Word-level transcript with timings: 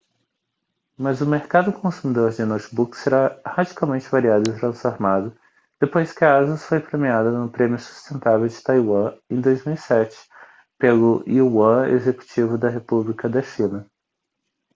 mas 0.97 1.21
o 1.21 1.27
mercado 1.27 1.71
consumidor 1.71 2.31
de 2.31 2.43
notebooks 2.43 3.01
será 3.01 3.39
radicalmente 3.45 4.09
variado 4.09 4.49
e 4.49 4.55
transformado 4.59 5.31
depois 5.79 6.11
que 6.11 6.25
a 6.25 6.39
asus 6.39 6.63
foi 6.63 6.79
premiada 6.79 7.29
no 7.29 7.51
prêmio 7.51 7.77
sustentável 7.77 8.47
de 8.47 8.63
taiwan 8.63 9.13
em 9.29 9.39
2007 9.39 10.17
pelo 10.79 11.23
yuan 11.27 11.87
executivo 11.89 12.57
da 12.57 12.67
república 12.69 13.29
da 13.29 13.43
china 13.43 13.85